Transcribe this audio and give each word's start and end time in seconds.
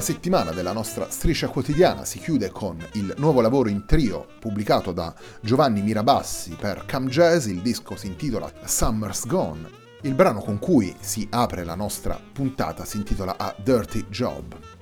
La 0.00 0.06
settimana 0.06 0.52
della 0.52 0.72
nostra 0.72 1.10
striscia 1.10 1.48
quotidiana 1.48 2.06
si 2.06 2.20
chiude 2.20 2.48
con 2.48 2.82
il 2.92 3.12
nuovo 3.18 3.42
lavoro 3.42 3.68
in 3.68 3.84
trio 3.84 4.28
pubblicato 4.38 4.92
da 4.92 5.14
Giovanni 5.42 5.82
Mirabassi 5.82 6.56
per 6.58 6.86
Cam 6.86 7.06
Jazz, 7.06 7.48
il 7.48 7.60
disco 7.60 7.96
si 7.96 8.06
intitola 8.06 8.50
Summer's 8.64 9.26
Gone. 9.26 9.68
Il 10.00 10.14
brano 10.14 10.40
con 10.40 10.58
cui 10.58 10.96
si 11.00 11.26
apre 11.30 11.64
la 11.64 11.74
nostra 11.74 12.18
puntata 12.32 12.86
si 12.86 12.96
intitola 12.96 13.36
A 13.36 13.54
Dirty 13.62 14.06
Job. 14.08 14.79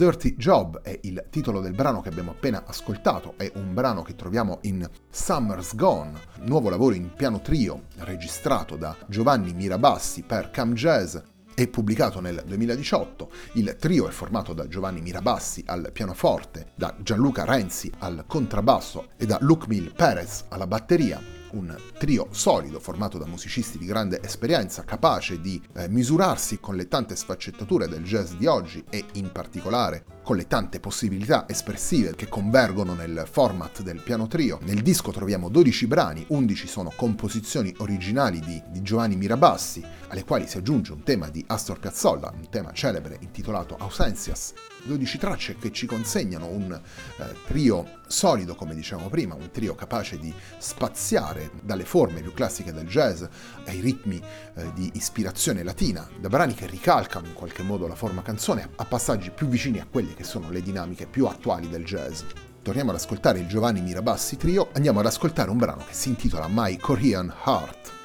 Dirty 0.00 0.34
Job 0.34 0.80
è 0.80 0.98
il 1.02 1.26
titolo 1.28 1.60
del 1.60 1.74
brano 1.74 2.00
che 2.00 2.08
abbiamo 2.08 2.30
appena 2.30 2.64
ascoltato, 2.66 3.34
è 3.36 3.52
un 3.56 3.74
brano 3.74 4.00
che 4.00 4.14
troviamo 4.14 4.60
in 4.62 4.88
Summer's 5.10 5.74
Gone, 5.74 6.18
nuovo 6.46 6.70
lavoro 6.70 6.94
in 6.94 7.12
piano 7.14 7.42
trio 7.42 7.82
registrato 7.98 8.76
da 8.76 8.96
Giovanni 9.08 9.52
Mirabassi 9.52 10.22
per 10.22 10.48
Cam 10.50 10.72
Jazz 10.72 11.18
e 11.54 11.68
pubblicato 11.68 12.18
nel 12.20 12.42
2018. 12.46 13.30
Il 13.56 13.76
trio 13.78 14.08
è 14.08 14.10
formato 14.10 14.54
da 14.54 14.66
Giovanni 14.68 15.02
Mirabassi 15.02 15.64
al 15.66 15.90
pianoforte, 15.92 16.72
da 16.76 16.96
Gianluca 17.02 17.44
Renzi 17.44 17.92
al 17.98 18.24
contrabbasso 18.26 19.08
e 19.18 19.26
da 19.26 19.36
Lucmil 19.42 19.92
Perez 19.94 20.46
alla 20.48 20.66
batteria 20.66 21.39
un 21.52 21.76
trio 21.98 22.28
solido 22.30 22.80
formato 22.80 23.18
da 23.18 23.26
musicisti 23.26 23.78
di 23.78 23.86
grande 23.86 24.20
esperienza, 24.22 24.84
capace 24.84 25.40
di 25.40 25.60
eh, 25.74 25.88
misurarsi 25.88 26.60
con 26.60 26.76
le 26.76 26.88
tante 26.88 27.16
sfaccettature 27.16 27.88
del 27.88 28.04
jazz 28.04 28.32
di 28.32 28.46
oggi 28.46 28.84
e 28.88 29.04
in 29.14 29.30
particolare 29.32 30.04
con 30.30 30.38
le 30.38 30.46
tante 30.46 30.78
possibilità 30.78 31.48
espressive 31.48 32.14
che 32.14 32.28
convergono 32.28 32.94
nel 32.94 33.26
format 33.28 33.82
del 33.82 34.00
piano 34.00 34.28
trio. 34.28 34.60
Nel 34.62 34.80
disco 34.80 35.10
troviamo 35.10 35.48
12 35.48 35.88
brani, 35.88 36.24
11 36.28 36.68
sono 36.68 36.92
composizioni 36.94 37.74
originali 37.78 38.38
di, 38.38 38.62
di 38.68 38.80
Giovanni 38.80 39.16
Mirabassi, 39.16 39.84
alle 40.06 40.24
quali 40.24 40.46
si 40.46 40.56
aggiunge 40.56 40.92
un 40.92 41.02
tema 41.02 41.28
di 41.30 41.44
Astor 41.48 41.80
Piazzolla, 41.80 42.32
un 42.32 42.48
tema 42.48 42.70
celebre 42.70 43.18
intitolato 43.22 43.74
Ausencias, 43.76 44.52
12 44.84 45.18
tracce 45.18 45.56
che 45.56 45.72
ci 45.72 45.86
consegnano 45.86 46.46
un 46.46 46.72
eh, 46.72 47.24
trio 47.48 47.98
solido, 48.06 48.54
come 48.54 48.74
dicevamo 48.74 49.08
prima, 49.08 49.34
un 49.34 49.50
trio 49.50 49.74
capace 49.74 50.18
di 50.18 50.32
spaziare 50.58 51.50
dalle 51.62 51.84
forme 51.84 52.20
più 52.20 52.32
classiche 52.32 52.72
del 52.72 52.86
jazz 52.86 53.22
ai 53.66 53.80
ritmi 53.80 54.20
eh, 54.54 54.72
di 54.74 54.90
ispirazione 54.94 55.62
latina, 55.62 56.08
da 56.18 56.28
brani 56.28 56.54
che 56.54 56.66
ricalcano 56.66 57.26
in 57.26 57.34
qualche 57.34 57.62
modo 57.62 57.86
la 57.86 57.94
forma 57.94 58.22
canzone 58.22 58.68
a 58.76 58.84
passaggi 58.84 59.30
più 59.30 59.46
vicini 59.46 59.78
a 59.78 59.86
quelle 59.88 60.14
che 60.20 60.26
sono 60.26 60.50
le 60.50 60.60
dinamiche 60.60 61.06
più 61.06 61.24
attuali 61.24 61.66
del 61.70 61.82
jazz. 61.82 62.20
Torniamo 62.60 62.90
ad 62.90 62.96
ascoltare 62.96 63.38
il 63.38 63.46
Giovanni 63.46 63.80
Mirabassi 63.80 64.36
Trio, 64.36 64.68
andiamo 64.74 65.00
ad 65.00 65.06
ascoltare 65.06 65.50
un 65.50 65.56
brano 65.56 65.82
che 65.86 65.94
si 65.94 66.10
intitola 66.10 66.46
My 66.46 66.76
Korean 66.76 67.32
Heart. 67.46 67.99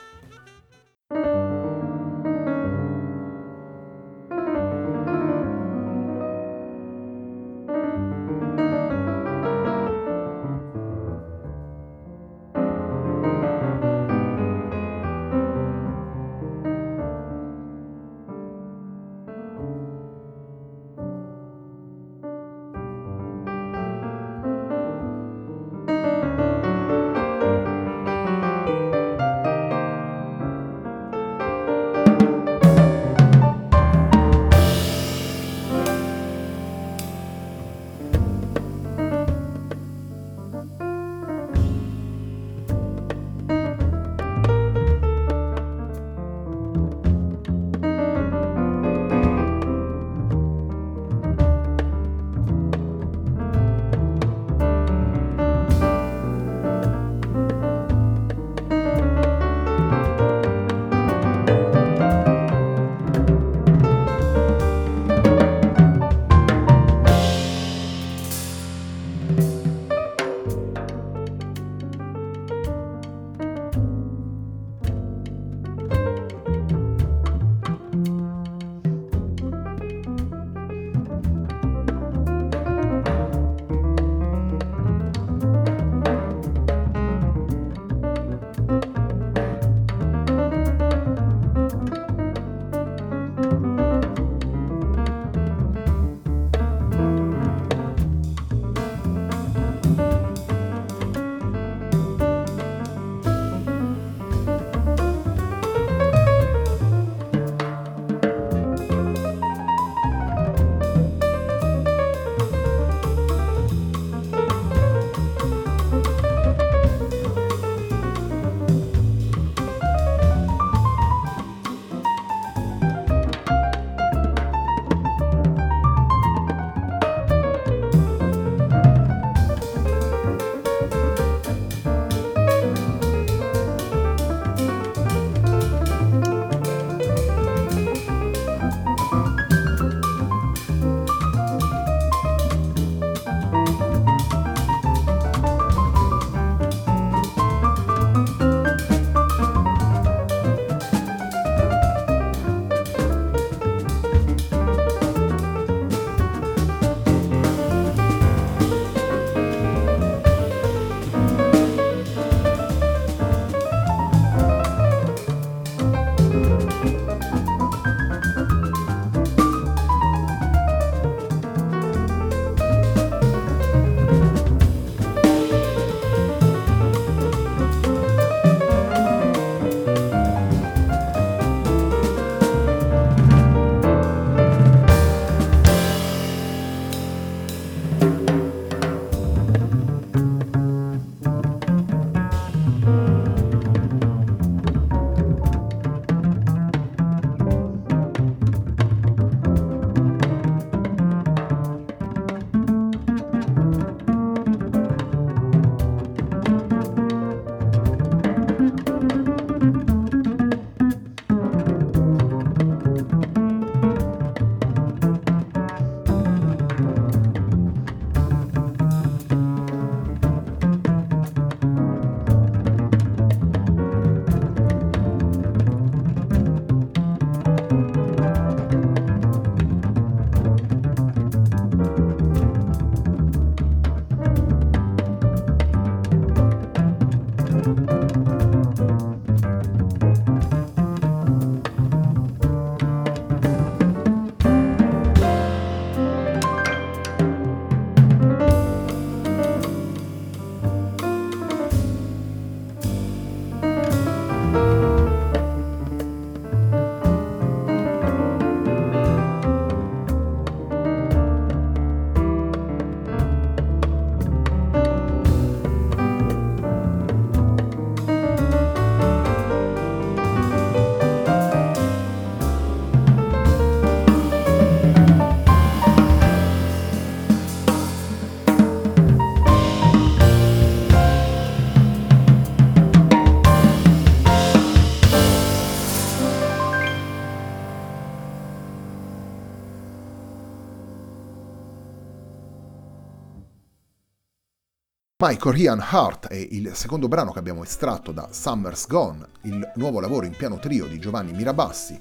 My 295.23 295.37
Korean 295.37 295.79
Heart 295.79 296.27
è 296.27 296.35
il 296.35 296.75
secondo 296.75 297.07
brano 297.07 297.31
che 297.31 297.39
abbiamo 297.39 297.63
estratto 297.63 298.11
da 298.11 298.27
Summer's 298.33 298.85
Gone, 298.85 299.25
il 299.43 299.71
nuovo 299.75 300.01
lavoro 300.01 300.25
in 300.25 300.35
piano 300.35 300.59
trio 300.59 300.87
di 300.87 300.99
Giovanni 300.99 301.31
Mirabassi. 301.31 301.97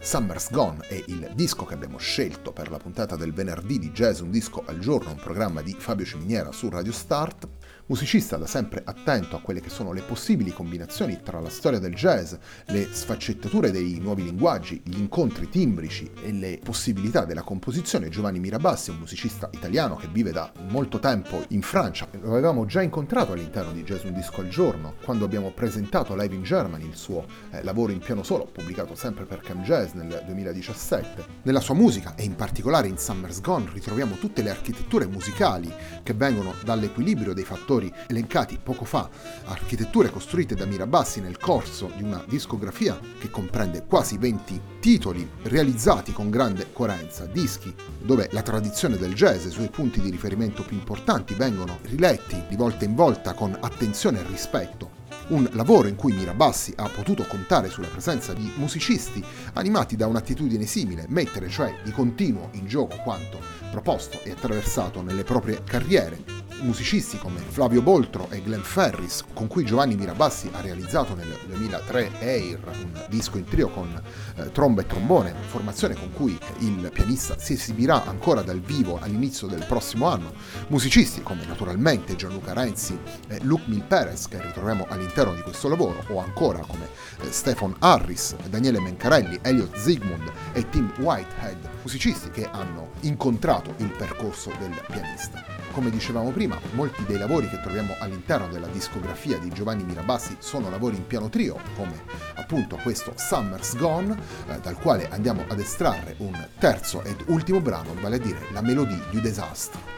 Summer's 0.00 0.50
Gone 0.50 0.84
è 0.88 1.00
il 1.06 1.30
disco 1.36 1.64
che 1.64 1.74
abbiamo 1.74 1.96
scelto 1.98 2.50
per 2.50 2.68
la 2.68 2.78
puntata 2.78 3.14
del 3.14 3.32
venerdì 3.32 3.78
di 3.78 3.92
Jazz 3.92 4.18
Un 4.18 4.32
Disco 4.32 4.64
al 4.66 4.80
Giorno, 4.80 5.12
un 5.12 5.20
programma 5.22 5.62
di 5.62 5.76
Fabio 5.78 6.04
Ciminiera 6.04 6.50
su 6.50 6.68
Radio 6.68 6.90
Start 6.90 7.46
musicista 7.86 8.36
da 8.36 8.46
sempre 8.46 8.82
attento 8.84 9.36
a 9.36 9.40
quelle 9.40 9.60
che 9.60 9.70
sono 9.70 9.92
le 9.92 10.02
possibili 10.02 10.52
combinazioni 10.52 11.20
tra 11.22 11.40
la 11.40 11.48
storia 11.48 11.78
del 11.78 11.94
jazz, 11.94 12.34
le 12.66 12.88
sfaccettature 12.90 13.70
dei 13.70 13.98
nuovi 14.00 14.24
linguaggi, 14.24 14.80
gli 14.84 14.98
incontri 14.98 15.48
timbrici 15.48 16.10
e 16.22 16.32
le 16.32 16.58
possibilità 16.62 17.24
della 17.24 17.42
composizione, 17.42 18.08
Giovanni 18.08 18.40
Mirabassi, 18.40 18.90
un 18.90 18.98
musicista 18.98 19.48
italiano 19.52 19.96
che 19.96 20.08
vive 20.10 20.32
da 20.32 20.50
molto 20.68 20.98
tempo 20.98 21.44
in 21.48 21.62
Francia, 21.62 22.08
lo 22.20 22.32
avevamo 22.32 22.66
già 22.66 22.82
incontrato 22.82 23.32
all'interno 23.32 23.72
di 23.72 23.84
Jazz 23.84 24.04
Un 24.04 24.14
Disco 24.14 24.40
al 24.40 24.48
Giorno, 24.48 24.94
quando 25.04 25.24
abbiamo 25.24 25.52
presentato 25.52 26.16
Live 26.16 26.34
in 26.34 26.42
Germany, 26.42 26.86
il 26.86 26.96
suo 26.96 27.24
eh, 27.50 27.62
lavoro 27.62 27.92
in 27.92 27.98
piano 27.98 28.22
solo, 28.22 28.46
pubblicato 28.46 28.94
sempre 28.94 29.24
per 29.24 29.40
Cam 29.40 29.62
Jazz 29.62 29.92
nel 29.92 30.22
2017. 30.26 31.24
Nella 31.42 31.60
sua 31.60 31.74
musica, 31.74 32.14
e 32.16 32.24
in 32.24 32.34
particolare 32.34 32.88
in 32.88 32.98
Summer's 32.98 33.40
Gone, 33.40 33.70
ritroviamo 33.72 34.16
tutte 34.16 34.42
le 34.42 34.50
architetture 34.50 35.06
musicali 35.06 35.72
che 36.02 36.14
vengono 36.14 36.54
dall'equilibrio 36.64 37.32
dei 37.32 37.44
fattori 37.44 37.75
autori 37.76 37.92
elencati 38.06 38.58
poco 38.62 38.84
fa, 38.84 39.08
architetture 39.44 40.10
costruite 40.10 40.54
da 40.54 40.64
Mirabassi 40.64 41.20
nel 41.20 41.38
corso 41.38 41.90
di 41.94 42.02
una 42.02 42.22
discografia 42.26 42.98
che 43.18 43.30
comprende 43.30 43.84
quasi 43.86 44.16
20 44.16 44.60
titoli 44.80 45.28
realizzati 45.42 46.12
con 46.12 46.30
grande 46.30 46.72
coerenza, 46.72 47.26
dischi 47.26 47.74
dove 47.98 48.28
la 48.32 48.42
tradizione 48.42 48.96
del 48.96 49.14
jazz 49.14 49.44
e 49.44 49.48
i 49.48 49.52
suoi 49.52 49.68
punti 49.68 50.00
di 50.00 50.10
riferimento 50.10 50.62
più 50.64 50.76
importanti 50.76 51.34
vengono 51.34 51.78
riletti 51.82 52.42
di 52.48 52.56
volta 52.56 52.84
in 52.84 52.94
volta 52.94 53.34
con 53.34 53.56
attenzione 53.60 54.20
e 54.20 54.26
rispetto. 54.26 54.94
Un 55.28 55.48
lavoro 55.52 55.88
in 55.88 55.96
cui 55.96 56.12
Mirabassi 56.12 56.72
ha 56.76 56.88
potuto 56.88 57.24
contare 57.24 57.68
sulla 57.68 57.88
presenza 57.88 58.32
di 58.32 58.52
musicisti 58.56 59.24
animati 59.54 59.96
da 59.96 60.06
un'attitudine 60.06 60.66
simile, 60.66 61.06
mettere 61.08 61.48
cioè 61.48 61.74
di 61.82 61.90
continuo 61.90 62.50
in 62.52 62.66
gioco 62.66 62.96
quanto 63.02 63.40
proposto 63.72 64.20
e 64.22 64.30
attraversato 64.30 65.02
nelle 65.02 65.24
proprie 65.24 65.62
carriere, 65.64 66.45
musicisti 66.60 67.18
come 67.18 67.40
Flavio 67.40 67.82
Boltro 67.82 68.28
e 68.30 68.42
Glenn 68.42 68.60
Ferris, 68.60 69.24
con 69.32 69.46
cui 69.46 69.64
Giovanni 69.64 69.94
Mirabassi 69.94 70.50
ha 70.52 70.60
realizzato 70.60 71.14
nel 71.14 71.36
2003 71.46 72.10
Air, 72.20 72.60
un 72.64 73.04
disco 73.08 73.38
in 73.38 73.44
trio 73.44 73.68
con 73.68 74.00
eh, 74.36 74.52
tromba 74.52 74.82
e 74.82 74.86
trombone, 74.86 75.34
formazione 75.46 75.94
con 75.94 76.12
cui 76.12 76.38
il 76.58 76.90
pianista 76.92 77.38
si 77.38 77.54
esibirà 77.54 78.04
ancora 78.06 78.42
dal 78.42 78.60
vivo 78.60 78.98
all'inizio 79.00 79.46
del 79.46 79.64
prossimo 79.66 80.08
anno, 80.08 80.32
musicisti 80.68 81.22
come 81.22 81.44
naturalmente 81.46 82.16
Gianluca 82.16 82.52
Renzi 82.52 82.98
e 83.28 83.40
Luke 83.42 83.64
Milperez 83.66 84.28
che 84.28 84.40
ritroviamo 84.40 84.86
all'interno 84.88 85.34
di 85.34 85.42
questo 85.42 85.68
lavoro, 85.68 86.04
o 86.08 86.18
ancora 86.18 86.60
come 86.60 86.88
eh, 87.22 87.30
Stefan 87.30 87.74
Harris, 87.78 88.36
Daniele 88.48 88.80
Mencarelli, 88.80 89.38
Elliot 89.42 89.76
Zygmunt 89.76 90.30
e 90.52 90.68
Tim 90.68 90.92
Whitehead, 90.98 91.68
musicisti 91.82 92.30
che 92.30 92.48
hanno 92.50 92.90
incontrato 93.00 93.74
il 93.78 93.90
percorso 93.90 94.50
del 94.58 94.74
pianista. 94.86 95.55
Come 95.76 95.90
dicevamo 95.90 96.30
prima, 96.30 96.58
molti 96.72 97.04
dei 97.04 97.18
lavori 97.18 97.50
che 97.50 97.60
troviamo 97.60 97.96
all'interno 97.98 98.48
della 98.48 98.66
discografia 98.66 99.36
di 99.36 99.50
Giovanni 99.50 99.84
Mirabassi 99.84 100.34
sono 100.38 100.70
lavori 100.70 100.96
in 100.96 101.06
piano 101.06 101.28
trio, 101.28 101.60
come 101.76 102.02
appunto 102.36 102.78
questo 102.82 103.12
Summer's 103.14 103.76
Gone, 103.76 104.16
eh, 104.48 104.58
dal 104.60 104.78
quale 104.78 105.06
andiamo 105.10 105.44
ad 105.46 105.60
estrarre 105.60 106.14
un 106.20 106.48
terzo 106.58 107.02
ed 107.02 107.24
ultimo 107.26 107.60
brano, 107.60 107.92
vale 108.00 108.16
a 108.16 108.20
dire 108.20 108.38
la 108.52 108.62
melodie 108.62 109.02
du 109.10 109.20
désastre. 109.20 109.95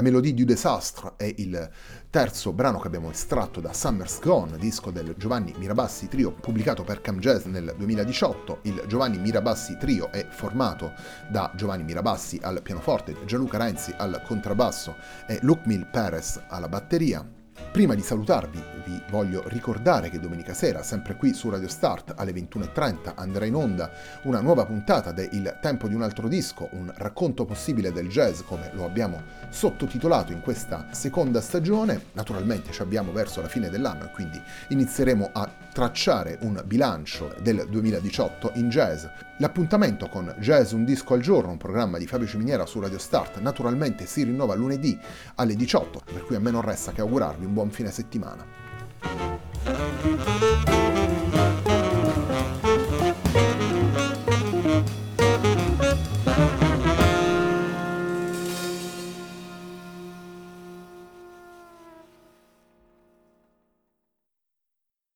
La 0.00 0.06
Mélodie 0.06 0.32
du 0.32 0.44
Désastre 0.44 1.12
è 1.18 1.30
il 1.36 1.70
terzo 2.08 2.54
brano 2.54 2.78
che 2.78 2.86
abbiamo 2.86 3.10
estratto 3.10 3.60
da 3.60 3.74
Summer's 3.74 4.18
Gone, 4.20 4.56
disco 4.56 4.90
del 4.90 5.14
Giovanni 5.18 5.52
Mirabassi 5.58 6.08
Trio 6.08 6.32
pubblicato 6.32 6.84
per 6.84 7.02
Cam 7.02 7.18
Jazz 7.18 7.44
nel 7.44 7.74
2018. 7.76 8.60
Il 8.62 8.84
Giovanni 8.86 9.18
Mirabassi 9.18 9.76
Trio 9.76 10.10
è 10.10 10.26
formato 10.30 10.94
da 11.28 11.52
Giovanni 11.54 11.82
Mirabassi 11.82 12.40
al 12.40 12.62
pianoforte, 12.62 13.14
Gianluca 13.26 13.58
Renzi 13.58 13.92
al 13.94 14.22
contrabbasso 14.24 14.96
e 15.26 15.38
Lukmil 15.42 15.86
Perez 15.92 16.40
alla 16.48 16.68
batteria. 16.70 17.39
Prima 17.72 17.94
di 17.94 18.02
salutarvi 18.02 18.62
vi 18.84 19.00
voglio 19.10 19.44
ricordare 19.46 20.10
che 20.10 20.18
domenica 20.18 20.54
sera, 20.54 20.82
sempre 20.82 21.14
qui 21.14 21.32
su 21.32 21.48
Radio 21.48 21.68
Start 21.68 22.14
alle 22.16 22.32
21.30, 22.32 23.12
andrà 23.14 23.44
in 23.44 23.54
onda 23.54 23.92
una 24.22 24.40
nuova 24.40 24.66
puntata 24.66 25.12
de 25.12 25.28
Il 25.32 25.58
tempo 25.60 25.86
di 25.86 25.94
un 25.94 26.02
altro 26.02 26.26
disco, 26.26 26.68
un 26.72 26.92
racconto 26.96 27.44
possibile 27.44 27.92
del 27.92 28.08
jazz 28.08 28.40
come 28.40 28.70
lo 28.72 28.84
abbiamo 28.84 29.22
sottotitolato 29.50 30.32
in 30.32 30.40
questa 30.40 30.88
seconda 30.90 31.40
stagione. 31.40 32.06
Naturalmente 32.12 32.72
ci 32.72 32.82
abbiamo 32.82 33.12
verso 33.12 33.40
la 33.40 33.48
fine 33.48 33.70
dell'anno 33.70 34.06
e 34.06 34.10
quindi 34.10 34.42
inizieremo 34.68 35.30
a 35.32 35.48
tracciare 35.72 36.38
un 36.40 36.60
bilancio 36.66 37.32
del 37.40 37.66
2018 37.68 38.52
in 38.54 38.68
jazz. 38.68 39.04
L'appuntamento 39.38 40.08
con 40.08 40.34
Jazz 40.38 40.72
Un 40.72 40.84
Disco 40.84 41.14
al 41.14 41.20
Giorno, 41.20 41.52
un 41.52 41.56
programma 41.56 41.96
di 41.96 42.06
Fabio 42.06 42.26
Ciminiera 42.26 42.66
su 42.66 42.78
Radio 42.78 42.98
Start, 42.98 43.38
naturalmente 43.38 44.04
si 44.04 44.24
rinnova 44.24 44.54
lunedì 44.54 44.98
alle 45.36 45.54
18, 45.54 46.02
per 46.12 46.24
cui 46.26 46.36
a 46.36 46.40
me 46.40 46.50
non 46.50 46.60
resta 46.60 46.92
che 46.92 47.00
augurarvi 47.00 47.46
un 47.50 47.54
buon 47.54 47.70
fine 47.70 47.90
settimana. 47.90 48.46